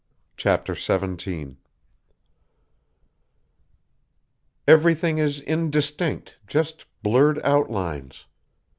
[0.35, 1.57] CHAPTER XVII
[4.67, 8.25] "Everything is indistinct, just blurred outlines.